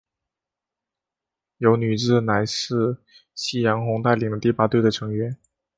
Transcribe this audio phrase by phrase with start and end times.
[1.57, 2.97] 油女志乃是
[3.35, 5.37] 夕日红带领的第八队的成员。